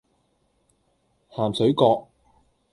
[1.29, 2.07] 鹹水角